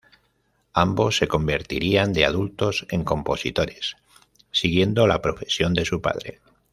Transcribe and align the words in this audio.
Ambos 0.73 1.15
se 1.17 1.27
convertirían 1.27 2.11
de 2.11 2.25
adultos 2.25 2.87
en 2.89 3.03
compositores, 3.03 3.97
siguiendo 4.49 5.05
la 5.05 5.21
profesión 5.21 5.75
de 5.75 5.85
su 5.85 6.01
padre. 6.01 6.41